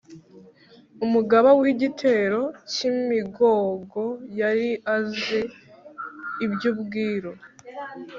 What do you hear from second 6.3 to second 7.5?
iby’ubwiru